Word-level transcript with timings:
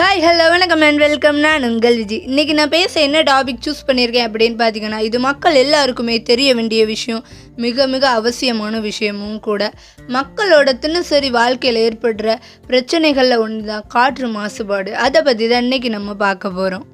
Hi 0.00 0.20
hello 0.24 0.44
வணக்கம் 0.50 0.80
and 0.80 0.98
welcome 0.98 1.38
நான் 1.38 1.64
உங்கள் 1.68 1.96
விஜி. 1.96 2.18
இன்றைக்கி 2.28 2.52
நான் 2.52 2.68
பேச 2.68 3.00
என்ன 3.00 3.22
டாபிக் 3.22 3.64
சூஸ் 3.64 3.82
பண்ணியிருக்கேன் 3.86 4.26
அப்படின்னு 4.28 4.56
பார்த்தீங்கன்னா 4.60 4.98
இது 4.98 5.20
மக்கள் 5.20 5.54
எல்லாருக்குமே 5.54 6.22
தெரிய 6.22 6.54
வேண்டிய 6.54 6.84
விஷயம் 6.84 7.24
மிக 7.56 7.86
மிக 7.86 8.08
அவசியமான 8.08 8.80
விஷயமும் 8.80 9.40
கூட. 9.40 9.72
மக்களோட 10.08 10.78
தினசரி 10.78 11.30
வாழ்க்கையில் 11.30 11.80
ஏற்படுற 11.86 12.36
பிரச்சனைகளில் 12.68 13.36
ஒன்று 13.38 13.64
தான் 13.64 13.84
காற்று 13.88 14.28
மாசுபாடு. 14.28 14.92
அதை 14.92 15.22
பற்றி 15.22 15.48
தான் 15.48 15.64
இன்றைக்கி 15.64 15.88
நம்ம 15.88 16.14
பார்க்க 16.14 16.50
போகிறோம் 16.50 16.86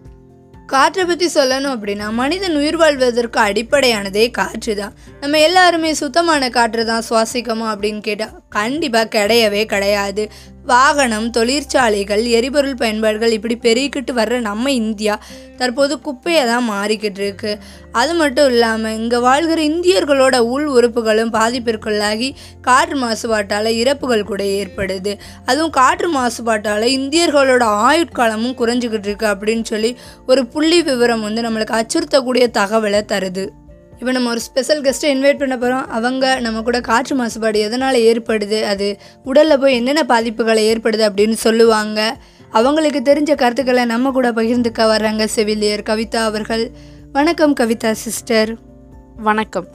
காற்றை 0.67 1.05
பற்றி 1.05 1.27
சொல்லணும் 1.35 1.75
அப்படின்னா 1.75 2.11
மனிதன் 2.11 2.57
உயிர் 2.57 2.77
வாழ்வதற்கு 2.77 3.41
அடிப்படையானதே 3.41 4.31
காற்று 4.31 4.75
தான். 4.77 4.95
நம்ம 5.21 5.39
எல்லாருமே 5.39 5.95
சுத்தமான 5.95 6.49
காற்று 6.49 6.85
தான் 6.85 7.07
சுவாசிக்கமா 7.11 7.69
அப்படின்னு 7.75 8.01
கேட்டால் 8.01 8.35
கண்டிப்பாக 8.57 9.13
கிடையவே 9.17 9.63
கிடையாது. 9.73 10.25
வாகனம் 10.71 11.27
தொழிற்சாலைகள் 11.31 12.23
எரிபொருள் 12.37 12.79
பயன்பாடுகள் 12.81 13.35
இப்படி 13.35 13.57
பெருகிக்கிட்டு 13.65 14.13
வர்ற 14.17 14.37
நம்ம 14.47 14.71
இந்தியா 14.81 15.15
தற்போது 15.59 15.95
குப்பையை 16.07 16.41
தான் 16.47 16.67
மாறிக்கிட்டு 16.71 17.21
இருக்கு. 17.23 17.53
அது 18.01 18.13
மட்டும் 18.15 18.49
இல்லாமல் 18.53 18.97
இங்கே 19.01 19.19
வாழ்கிற 19.27 19.61
இந்தியர்களோட 19.63 20.39
உள் 20.55 20.67
உறுப்புகளும் 20.77 21.33
பாதிப்பிற்குள்ளாகி 21.37 22.31
காற்று 22.61 22.97
மாசுபாட்டால் 23.05 23.71
இறப்புகள் 23.83 24.29
கூட 24.31 24.43
ஏற்படுது. 24.59 25.13
அதுவும் 25.51 25.77
காற்று 25.79 26.11
மாசுபாட்டால் 26.19 26.87
இந்தியர்களோட 26.99 27.67
ஆயுட்காலமும் 27.91 28.59
குறைஞ்சிக்கிட்டு 28.63 29.11
இருக்கு 29.11 29.29
அப்படின்னு 29.35 29.67
சொல்லி 29.73 29.93
ஒரு 30.27 30.45
புள்ளி 30.47 30.81
விவரம் 30.83 31.25
வந்து 31.29 31.47
நம்மளுக்கு 31.49 31.79
அச்சுறுத்தக்கூடிய 31.81 32.47
தகவலை 32.61 33.03
தருது. 33.15 33.47
இப்போ 33.99 34.13
நம்ம 34.15 34.31
ஒரு 34.35 34.41
ஸ்பெஷல் 34.47 34.83
கெஸ்ட்டை 34.85 35.11
இன்வைட் 35.15 35.39
பண்ண 35.43 35.55
போகிறோம் 35.57 35.87
அவங்க 35.97 36.25
நம்ம 36.47 36.63
கூட 36.67 36.79
காற்று 36.89 37.15
மாசுபாடு 37.21 37.59
எதனால் 37.67 37.99
ஏற்படுது 38.09 38.59
அது 38.73 38.89
உடலில் 39.31 39.61
போய் 39.63 39.77
என்னென்ன 39.79 40.03
பாதிப்புகளை 40.13 40.63
ஏற்படுது 40.73 41.05
அப்படின்னு 41.09 41.37
சொல்லுவாங்க. 41.45 42.01
அவங்களுக்கு 42.59 43.01
தெரிஞ்ச 43.09 43.33
கருத்துக்களை 43.43 43.85
நம்ம 43.85 44.13
கூட 44.19 44.29
பகிர்ந்துக்க 44.39 44.91
வர்றாங்க 44.93 45.25
செவிலியர் 45.37 45.87
கவிதா 45.91 46.21
அவர்கள். 46.31 46.65
வணக்கம் 47.17 47.57
கவிதா 47.61 47.91
சிஸ்டர் 48.05 48.51
வணக்கம். 49.29 49.69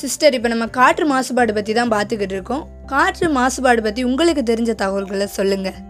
சிஸ்டர் 0.00 0.34
இப்போ 0.36 0.48
நம்ம 0.48 0.66
காற்று 0.78 1.06
மாசுபாடு 1.14 1.52
பற்றி 1.56 1.72
தான் 1.78 1.92
பார்த்துக்கிட்டு 1.94 2.36
இருக்கோம். 2.38 2.64
காற்று 2.92 3.26
மாசுபாடு 3.38 3.82
பற்றி 3.86 4.02
உங்களுக்கு 4.10 4.42
தெரிஞ்ச 4.52 4.74
தகவல்களை 4.82 5.26
சொல்லுங்கள் 5.38 5.80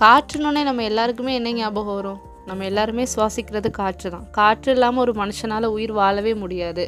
காற்றுனோடனே 0.00 0.62
நம்ம 0.68 0.82
எல்லாருக்குமே 0.90 1.34
என்ன 1.34 1.50
ஞாபகம் 1.58 1.96
வரும்? 1.98 2.20
நம்ம 2.46 2.64
எல்லாருமே 2.64 3.04
சுவாசிக்கிறது 3.14 3.70
காற்று 3.70 4.10
தான். 4.10 4.26
காற்று 4.30 4.72
இல்லாமல் 4.72 5.02
ஒரு 5.04 5.12
மனுஷனால் 5.22 5.74
உயிர் 5.76 5.92
வாழவே 5.92 6.34
முடியாது. 6.34 6.84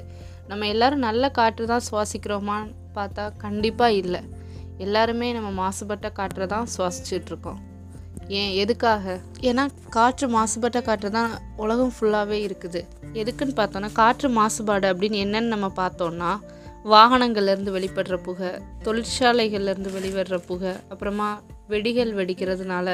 நம்ம 0.48 0.66
எல்லாரும் 0.66 0.98
நல்ல 0.98 1.30
காற்று 1.30 1.66
தான் 1.66 1.86
சுவாசிக்கிறோமான்னு 1.90 2.74
பார்த்தா 2.96 3.24
கண்டிப்பாக 3.36 3.92
இல்லை. 3.92 4.20
எல்லாருமே 4.78 5.32
நம்ம 5.32 5.48
மாசுபட்ட 5.62 6.12
காற்றை 6.12 6.46
தான் 6.46 6.66
சுவாசிச்சுட்டு 6.76 7.30
இருக்கோம். 7.32 7.60
ஏன் 8.28 8.52
எதுக்காக? 8.52 9.20
ஏன்னா 9.40 9.64
காற்று 9.88 10.26
மாசுபட்ட 10.28 10.82
காற்று 10.82 11.10
தான் 11.10 11.32
உலகம் 11.56 11.92
ஃபுல்லாகவே 11.96 12.38
இருக்குது. 12.48 12.80
எதுக்குன்னு 13.12 13.54
பார்த்தோன்னா 13.56 13.92
காற்று 13.92 14.28
மாசுபாடு 14.28 14.86
அப்படின்னு 14.92 15.18
என்னன்னு 15.24 15.54
நம்ம 15.54 15.68
பார்த்தோன்னா 15.76 16.30
வாகனங்கள்லேருந்து 16.84 17.74
வெளிப்படுற 17.76 18.16
புகை 18.16 18.50
தொழிற்சாலைகள்லேருந்து 18.84 19.90
வெளிவடுற 19.96 20.36
புகை 20.46 20.72
அப்புறமா 20.88 21.28
வெடிகள் 21.68 22.12
வெடிக்கிறதுனால 22.14 22.88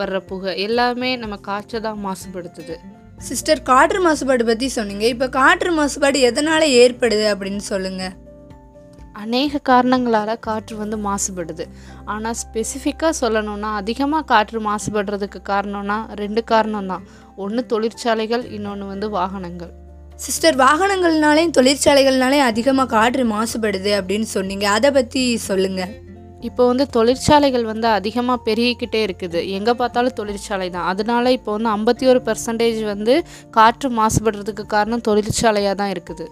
வர்ற 0.00 0.18
புகை 0.30 0.52
எல்லாமே 0.66 1.10
நம்ம 1.22 1.36
காற்றை 1.48 1.78
தான் 1.86 2.00
மாசுபடுத்துது. 2.06 2.76
சிஸ்டர் 3.28 3.60
காற்று 3.70 3.98
மாசுபாடு 4.06 4.44
பற்றி 4.50 4.68
சொன்னீங்க. 4.76 5.04
இப்போ 5.14 5.26
காற்று 5.38 5.70
மாசுபாடு 5.78 6.18
எதனால் 6.28 6.74
ஏற்படுது 6.82 7.24
அப்படின்னு 7.32 7.62
சொல்லுங்கள் 7.72 8.14
அநேக 9.22 9.58
காரணங்களால் 9.68 10.40
காற்று 10.46 10.74
வந்து 10.80 10.96
மாசுபடுது. 11.06 11.64
ஆனால் 12.12 12.38
ஸ்பெசிஃபிக்காக 12.42 13.12
சொல்லணும்னா 13.20 13.70
அதிகமாக 13.80 14.24
காற்று 14.30 14.60
மாசுபடுறதுக்கு 14.68 15.40
காரணம்னா 15.50 15.98
ரெண்டு 16.22 16.42
காரணம் 16.52 16.88
தான். 16.92 17.04
ஒன்று 17.44 17.62
தொழிற்சாலைகள் 17.72 18.44
இன்னொன்று 18.56 18.86
வந்து 18.92 19.08
வாகனங்கள். 19.18 19.72
சிஸ்டர் 20.24 20.56
வாகனங்கள்னாலையும் 20.64 21.54
தொழிற்சாலைகள்னாலையும் 21.58 22.48
அதிகமாக 22.50 22.90
காற்று 22.96 23.26
மாசுபடுது 23.34 23.92
அப்படின்னு 23.98 24.28
சொன்னீங்க. 24.36 24.66
அதை 24.78 24.90
பற்றி 24.98 25.22
சொல்லுங்கள் 25.48 25.92
இப்போ 26.48 26.62
வந்து 26.70 26.84
தொழிற்சாலைகள் 26.96 27.64
வந்து 27.70 27.88
அதிகமாக 27.98 28.38
பெருகிக்கிட்டே 28.46 29.00
இருக்குது. 29.06 29.40
எங்கே 29.56 29.72
பார்த்தாலும் 29.80 30.16
தொழிற்சாலை 30.20 30.68
தான். 30.76 30.86
அதனால 30.92 31.32
இப்போ 31.38 31.50
வந்து 31.56 31.70
ஐம்பத்தி 31.76 32.04
ஒரு 32.12 32.20
பர்சன்டேஜ் 32.28 32.80
வந்து 32.92 33.14
காற்று 33.56 33.90
மாசுபடுறதுக்கு 33.98 34.64
காரணம் 34.74 35.04
தொழிற்சாலையாக 35.08 35.76
தான் 35.82 35.92
இருக்குது. 35.94 36.26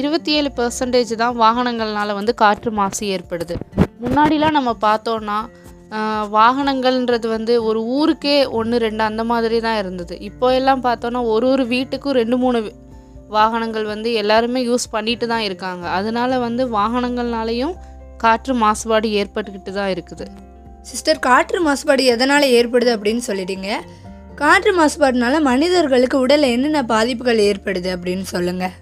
இருபத்தி 0.00 0.30
ஏழு 0.38 0.50
பர்சன்டேஜ் 0.58 1.12
தான் 1.22 1.34
வாகனங்கள்னால 1.42 2.14
வந்து 2.20 2.32
காற்று 2.42 2.70
மாசு 2.78 3.02
ஏற்படுது. 3.16 3.56
முன்னாடிலாம் 4.04 4.56
நம்ம 4.58 4.70
பார்த்தோன்னா 4.86 5.38
வாகனங்கள்ன்றது 6.36 7.26
வந்து 7.36 7.54
ஒரு 7.68 7.80
ஊருக்கே 7.96 8.36
ஒன்று 8.58 8.76
ரெண்டு 8.84 9.02
அந்த 9.08 9.22
மாதிரி 9.30 9.58
தான் 9.66 9.80
இருந்தது. 9.82 10.14
இப்போ 10.28 10.46
எல்லாம் 10.58 10.84
பார்த்தோன்னா 10.86 11.20
ஒரு 11.32 11.46
ஒரு 11.54 11.64
வீட்டுக்கும் 11.72 12.16
ரெண்டு 12.20 12.36
மூணு 12.44 12.60
வாகனங்கள் 13.36 13.86
வந்து 13.92 14.08
எல்லாருமே 14.20 14.60
யூஸ் 14.68 14.86
பண்ணிட்டு 14.94 15.26
தான் 15.32 15.44
இருக்காங்க. 15.48 15.84
அதனால 15.98 16.38
வந்து 16.46 16.62
வாகனங்கள்னாலையும் 16.76 17.74
காற்று 18.22 18.54
மாசுபாடு 18.64 19.08
ஏற்பட்டுக்கிட்டு 19.20 19.72
தான் 19.78 19.92
இருக்குது. 19.94 20.26
சிஸ்டர் 20.90 21.24
காற்று 21.28 21.58
மாசுபாடு 21.66 22.04
எதனால் 22.14 22.52
ஏற்படுது 22.58 22.90
அப்படின்னு 22.96 23.22
சொல்லிட்டீங்க. 23.30 23.70
காற்று 24.40 24.70
மாசுபாடுனால 24.78 25.40
மனிதர்களுக்கு 25.50 26.16
உடலில் 26.24 26.54
என்னென்ன 26.56 26.80
பாதிப்புகள் 26.92 27.40
ஏற்படுது 27.48 27.88
அப்படின்னு 27.96 28.26
சொல்லுங்கள் 28.34 28.76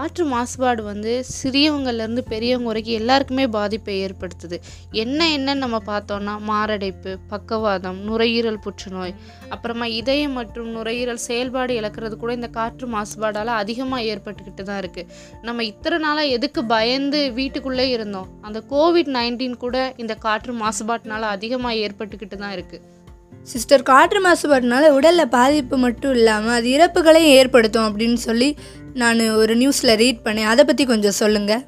காற்று 0.00 0.24
மாசுபாடு 0.24 0.82
வந்து 0.82 1.24
சிறியவங்கள்லேருந்து 1.28 2.22
பெரியவங்க 2.28 2.68
வரைக்கும் 2.68 2.96
எல்லாருக்குமே 3.00 3.44
பாதிப்பை 3.46 3.94
ஏற்படுத்துது. 4.04 4.56
என்ன 4.92 5.26
என்னன்னு 5.28 5.54
நம்ம 5.54 5.78
பார்த்தோம்னா 5.86 6.34
மாரடைப்பு 6.40 7.12
பக்கவாதம் 7.28 7.98
நுரையீரல் 8.08 8.60
புற்றுநோய் 8.66 9.14
அப்புறமா 9.50 9.84
இதயம் 9.84 10.32
மற்றும் 10.32 10.70
நுரையீரல் 10.70 11.20
செயல்பாடு 11.26 11.74
இழக்கிறது 11.80 12.16
கூட 12.16 12.32
இந்த 12.32 12.48
காற்று 12.48 12.86
மாசுபாடால் 12.86 13.52
அதிகமாக 13.54 14.02
ஏற்பட்டுக்கிட்டு 14.02 14.62
தான் 14.62 14.80
இருக்குது 14.82 15.10
நம்ம 15.42 15.64
இத்தனை 15.64 15.98
நாளாக 15.98 16.26
எதுக்கு 16.26 16.64
பயந்து 16.64 17.32
வீட்டுக்குள்ளே 17.32 17.90
இருந்தோம்? 17.90 18.30
அந்த 18.42 18.62
கோவிட் 18.70 19.12
நைன்டீன் 19.18 19.56
கூட 19.56 19.92
இந்த 19.96 20.14
காற்று 20.14 20.54
மாசுபாட்டினால 20.54 21.20
அதிகமாக 21.20 21.74
ஏற்பட்டுக்கிட்டு 21.74 22.36
தான் 22.36 22.52
இருக்குது 22.52 22.98
சிஸ்டர் 23.46 23.82
காற்று 23.82 24.20
மாசுபாடுனால 24.24 24.88
உடலில் 24.92 25.30
பாதிப்பு 25.30 25.76
மட்டும் 25.78 26.14
இல்லாமல் 26.14 26.50
அது 26.50 26.68
இறப்புகளையும் 26.68 27.36
ஏற்படுத்தும் 27.38 27.86
அப்படின்னு 27.88 28.14
சொல்லி 28.14 28.48
நான் 28.98 29.20
ஒரு 29.40 29.54
நியூஸில் 29.60 29.98
ரீட் 30.00 30.22
பண்ணேன். 30.24 30.48
அதை 30.52 30.62
பற்றி 30.64 30.84
கொஞ்சம் 30.84 31.16
சொல்லுங்கள் 31.18 31.62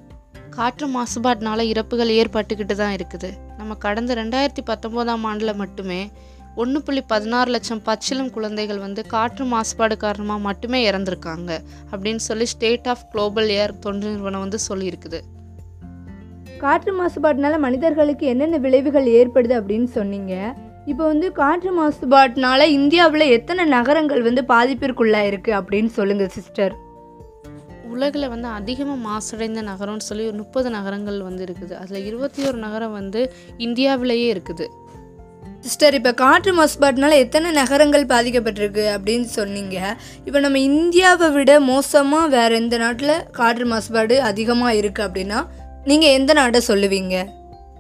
காற்று 0.57 0.87
மாசுபாட்டினால 0.95 1.61
இறப்புகள் 1.73 2.11
ஏற்பட்டுக்கிட்டு 2.21 2.75
தான் 2.81 2.95
இருக்குது. 2.97 3.31
நம்ம 3.59 3.75
கடந்த 3.85 4.15
ரெண்டாயிரத்தி 4.21 4.63
பத்தொம்போதாம் 4.71 5.25
ஆண்டில் 5.31 5.61
மட்டுமே 5.61 6.01
ஒன்று 6.63 6.79
புள்ளி 6.87 7.03
பதினாறு 7.13 7.51
லட்சம் 7.55 7.83
பச்சிளம் 7.89 8.33
குழந்தைகள் 8.35 8.81
வந்து 8.87 9.03
காற்று 9.15 9.45
மாசுபாடு 9.53 9.97
காரணமாக 10.05 10.45
மட்டுமே 10.49 10.81
இறந்துருக்காங்க 10.91 11.51
அப்படின்னு 11.93 12.23
சொல்லி 12.29 12.49
ஸ்டேட் 12.55 12.91
ஆஃப் 12.95 13.07
குளோபல் 13.13 13.51
ஏர் 13.61 13.79
தொண்டு 13.87 14.07
நிறுவனம் 14.11 14.45
வந்து 14.47 14.61
சொல்லியிருக்குது. 14.69 15.21
காற்று 16.65 16.93
மாசுபாட்டினால 17.01 17.57
மனிதர்களுக்கு 17.67 18.27
என்னென்ன 18.35 18.59
விளைவுகள் 18.67 19.09
ஏற்படுது 19.19 19.57
அப்படின்னு 19.61 19.91
சொன்னீங்க. 19.99 20.35
இப்போ 20.91 21.05
வந்து 21.07 21.27
காற்று 21.33 21.73
மாசுபாட்டினால 21.81 22.63
இந்தியாவில் 22.79 23.33
எத்தனை 23.39 23.65
நகரங்கள் 23.77 24.23
வந்து 24.29 24.45
பாதிப்பிற்குள்ளாக 24.55 25.31
இருக்குது 25.33 25.59
அப்படின்னு 25.59 25.93
சொல்லுங்கள் 25.99 26.35
சிஸ்டர் 26.39 26.75
உலகில் 27.95 28.33
வந்து 28.35 28.49
அதிகமாக 28.59 29.01
மாசடைந்த 29.09 29.63
நகரம்னு 29.71 30.09
சொல்லி 30.11 30.25
ஒரு 30.31 30.39
முப்பது 30.43 30.69
நகரங்கள் 30.77 31.19
வந்து 31.29 31.43
இருக்குது. 31.47 31.75
அதில் 31.83 32.07
இருபத்தி 32.11 32.43
ஒரு 32.51 32.61
நகரம் 32.67 32.95
வந்து 33.01 33.21
இந்தியாவிலேயே 33.67 34.29
இருக்குது. 34.35 34.67
சிஸ்டர் 35.67 35.97
இப்போ 35.99 36.13
காற்று 36.21 36.53
மாசுபாட்டினால 36.59 37.17
எத்தனை 37.25 37.49
நகரங்கள் 37.59 38.05
பாதிக்கப்பட்டிருக்கு 38.13 38.85
அப்படின்னு 38.95 39.29
சொன்னீங்க. 39.39 39.77
இப்போ 40.27 40.39
நம்ம 40.45 40.61
இந்தியாவை 40.71 41.29
விட 41.37 41.53
மோசமாக 41.73 42.33
வேறு 42.37 42.55
எந்த 42.63 42.79
நாட்டில் 42.85 43.15
காற்று 43.39 43.67
மாசுபாடு 43.73 44.17
அதிகமாக 44.31 44.79
இருக்குது 44.81 45.07
அப்படின்னா 45.09 45.41
நீங்கள் 45.91 46.15
எந்த 46.19 46.33
நாட்டை 46.39 46.63
சொல்லுவீங்க? 46.71 47.17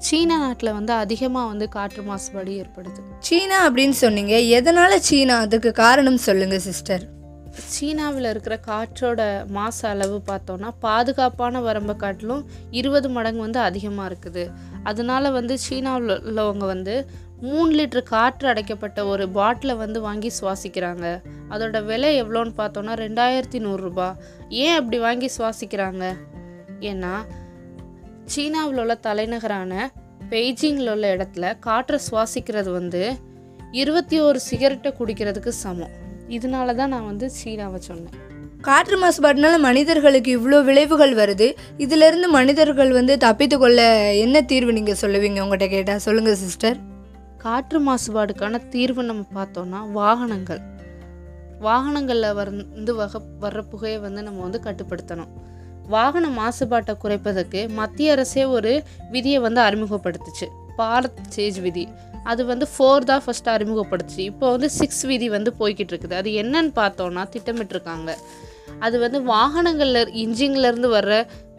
சீனா 0.07 0.37
நாட்டில் 0.45 0.77
வந்து 0.77 0.93
அதிகமாக 1.03 1.51
வந்து 1.51 1.67
காற்று 1.75 2.03
மாசுபாடு 2.11 2.53
ஏற்படுது. 2.63 3.01
சீனா 3.27 3.59
அப்படின்னு 3.67 3.97
சொன்னீங்க. 4.05 4.37
எதனால் 4.59 5.03
சீனா? 5.09 5.35
அதுக்கு 5.47 5.73
காரணம் 5.85 6.23
சொல்லுங்கள் 6.29 6.65
சிஸ்டர். 6.69 7.05
சீனாவில் 7.53 8.25
இருக்கிற 8.25 8.61
காற்றோட 8.67 9.49
மாசு 9.49 9.89
அளவு 9.89 10.23
பார்த்தோன்னா 10.27 10.71
பாதுகாப்பான 10.81 11.61
வரம்பை 11.61 11.97
காட்டிலும் 11.97 12.47
இருபது 12.71 13.09
மடங்கு 13.09 13.41
வந்து 13.41 13.59
அதிகமாக 13.59 14.15
இருக்குது. 14.15 14.51
அதனால 14.83 15.31
வந்து 15.31 15.59
சீனாவில் 15.59 16.23
உள்ளவங்க 16.23 16.67
வந்து 16.67 17.09
மூணு 17.41 17.75
லிட்டர் 17.75 18.03
காற்று 18.03 18.49
அடைக்கப்பட்ட 18.49 19.05
ஒரு 19.05 19.29
பாட்டிலை 19.29 19.77
வந்து 19.77 20.01
வாங்கி 20.01 20.31
சுவாசிக்கிறாங்க. 20.41 21.23
அதோட 21.51 21.85
விலை 21.85 22.23
எவ்வளோன்னு 22.23 22.53
பார்த்தோன்னா 22.57 22.95
ரெண்டாயிரத்தி 22.95 23.59
நூறுரூபா 23.59 24.17
ஏன் 24.49 24.77
அப்படி 24.77 24.99
வாங்கி 24.99 25.31
சுவாசிக்கிறாங்க? 25.39 26.17
ஏன்னா 26.81 27.15
சீனாவில் 28.25 28.79
உள்ள 28.79 28.95
தலைநகரான 28.95 29.91
பெய்ஜிங்கில் 30.31 30.91
உள்ள 30.91 31.17
இடத்துல 31.17 31.59
காற்றை 31.59 32.01
சுவாசிக்கிறது 32.11 32.73
வந்து 32.73 33.17
இருபத்தி 33.71 34.21
ஒரு 34.21 34.41
சிகரெட்டை 34.41 34.95
குடிக்கிறதுக்கு 34.99 35.49
சமம். 35.49 36.02
இதனால 36.37 36.75
தான் 36.75 36.93
நான் 36.95 37.09
வந்து 37.11 37.27
சீனாவை 37.31 37.81
சொன்னேன். 37.81 38.17
காற்று 38.67 38.97
மாசுபாட்டினால 39.03 39.55
மனிதர்களுக்கு 39.59 40.31
இவ்வளோ 40.39 40.59
விளைவுகள் 40.65 41.15
வருது. 41.15 41.47
இதிலிருந்து 41.77 42.29
மனிதர்கள் 42.29 42.93
வந்து 42.93 43.15
தப்பித்து 43.19 43.57
கொள்ள 43.59 43.81
என்ன 44.25 44.43
தீர்வு 44.43 44.73
நீங்கள் 44.73 45.01
சொல்லுவீங்க? 45.01 45.41
உங்கள்கிட்ட 45.45 45.69
கேட்டால் 45.69 46.05
சொல்லுங்கள் 46.07 46.41
சிஸ்டர். 46.45 46.79
காற்று 47.37 47.79
மாசுபாடுக்கான 47.87 48.61
தீர்வு 48.69 49.03
நம்ம 49.03 49.23
பார்த்தோம்னா 49.35 49.81
வாகனங்கள். 49.93 50.61
வாகனங்களில் 51.61 52.37
வந்து 52.39 52.95
வக 52.95 53.21
வர்ற 53.41 53.61
புகையை 53.71 53.99
வந்து 53.99 54.23
நம்ம 54.23 54.41
வந்து 54.41 54.61
கட்டுப்படுத்தணும். 54.65 55.33
வாகன 55.89 56.27
மாசுபாட்டை 56.39 56.95
குறைப்பதற்கு 57.05 57.61
மத்திய 57.81 58.13
அரசே 58.13 58.45
ஒரு 58.57 58.73
விதியை 59.11 59.39
வந்து 59.39 59.61
அறிமுகப்படுத்துச்சு. 59.61 60.49
பாரத் 60.79 61.21
சேஜ் 61.37 61.61
விதி. 61.61 61.85
அது 62.31 62.43
வந்து 62.47 62.67
ஃபோர் 62.73 63.09
தான் 63.11 63.23
ஃபஸ்ட்டு 63.25 63.53
அறிமுகப்படுத்துச்சு 63.55 64.25
இப்போ 64.31 64.47
வந்து 64.51 64.69
சிக்ஸ் 64.79 65.05
விதி 65.11 65.29
வந்து 65.29 65.51
போய்கிட்டு 65.61 65.93
இருக்குது 65.93 66.17
அது 66.21 66.31
என்னன்னு 66.43 66.73
பார்த்தோன்னா 66.81 67.23
திட்டமிட்டிருக்காங்க. 67.35 68.11
அது 68.87 68.97
வந்து 68.99 69.19
வாகனங்களில் 69.23 70.13
இன்ஜின்லேருந்து 70.23 70.89
வர்ற 70.97 71.15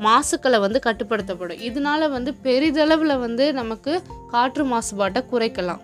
மாசுக்களை 0.05 0.59
வந்து 0.59 0.79
கட்டுப்படுத்தப்படும். 0.85 1.61
இதனால 1.67 2.09
வந்து 2.09 2.31
பெரிதளவில் 2.45 3.21
வந்து 3.25 3.45
நமக்கு 3.53 3.93
காற்று 4.31 4.63
மாசுபாட்டை 4.73 5.21
குறைக்கலாம். 5.31 5.83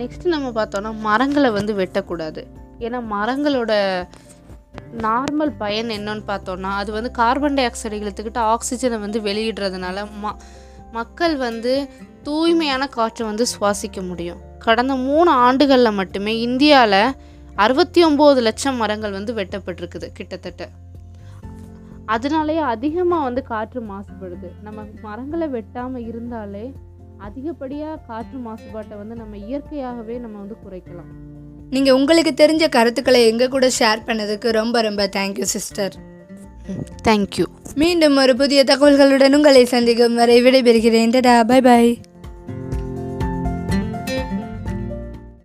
நெக்ஸ்ட் 0.00 0.26
நம்ம 0.34 0.48
பார்த்தோன்னா 0.58 0.90
மரங்களை 1.06 1.50
வந்து 1.50 1.72
வெட்டக்கூடாது. 1.82 2.42
ஏன்னா 2.86 2.98
மரங்களோட 3.14 3.72
நார்மல் 5.06 5.52
பயன் 5.62 5.90
என்னன்னு 5.96 6.24
பார்த்தோன்னா 6.28 6.70
அது 6.82 6.90
வந்து 6.92 7.10
கார்பன் 7.10 7.56
டை 7.58 7.64
ஆக்சைடு 7.68 7.98
இழுத்துக்கிட்டு 8.02 8.40
ஆக்சிஜனை 8.52 8.98
வந்து 9.06 9.20
வெளியிடுறதுனால 9.20 10.04
ம 10.22 10.32
மக்கள் 10.92 11.34
வந்து 11.36 11.72
தூய்மையான 12.22 12.86
காற்றை 12.86 13.26
வந்து 13.28 13.46
சுவாசிக்க 13.52 14.06
முடியும். 14.06 14.40
கடந்த 14.58 14.94
மூணு 14.94 15.30
ஆண்டுகளில் 15.30 15.98
மட்டுமே 16.00 16.40
இந்தியாவில் 16.40 17.02
அறுபத்தி 17.54 18.04
ஒம்பது 18.04 18.40
லட்சம் 18.48 18.76
மரங்கள் 18.76 19.10
வந்து 19.10 19.32
வெட்டப்பட்டிருக்குது 19.34 20.08
கிட்டத்தட்ட. 20.12 20.68
அதனாலேயே 22.06 22.62
அதிகமாக 22.74 23.22
வந்து 23.22 23.42
காற்று 23.42 23.80
மாசுபடுது. 23.80 24.48
நம்ம 24.62 24.84
மரங்களை 25.02 25.48
வெட்டாமல் 25.48 26.06
இருந்தாலே 26.06 26.72
அதிகப்படியாக 27.18 28.00
காற்று 28.06 28.38
மாசுபாட்டை 28.38 28.96
வந்து 28.96 29.14
நம்ம 29.14 29.36
இயற்கையாகவே 29.36 30.18
நம்ம 30.18 30.38
வந்து 30.38 30.56
குறைக்கலாம். 30.64 31.10
நீங்கள் 31.70 31.94
உங்களுக்கு 31.94 32.32
தெரிஞ்ச 32.44 32.68
கருத்துக்களை 32.68 33.26
எங்கள் 33.26 33.48
கூட 33.48 33.66
ஷேர் 33.78 34.06
பண்ணதுக்கு 34.06 34.50
ரொம்ப 34.50 34.80
ரொம்ப 34.82 35.02
தேங்க்யூ 35.16 35.48
சிஸ்டர் 35.56 35.96
தேங்க்யூ 37.08 37.46
மீண்டும் 37.74 38.16
ஒரு 38.16 38.36
புதிய 38.36 38.64
தகவல்களுடன் 38.64 39.34
உங்களை 39.34 39.64
சந்திக்கும் 39.64 40.14
வரை 40.14 40.42
விடைபெறுகிறேன். 40.42 41.12
டடா 41.16 41.34
பை 41.44 41.60
பாய் 41.60 41.92